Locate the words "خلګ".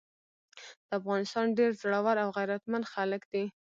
2.91-3.21